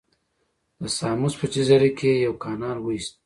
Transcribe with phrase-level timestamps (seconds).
[0.81, 3.13] د ساموس په جزیره کې یې یو کانال وویست.